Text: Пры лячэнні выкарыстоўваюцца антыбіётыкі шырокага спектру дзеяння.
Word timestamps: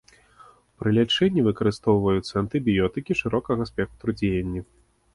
Пры 0.79 0.89
лячэнні 0.97 1.41
выкарыстоўваюцца 1.49 2.33
антыбіётыкі 2.43 3.13
шырокага 3.23 3.63
спектру 3.75 4.09
дзеяння. 4.21 4.61